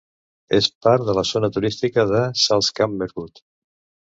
[0.59, 3.45] És part de la zona turística de Salzkammergut.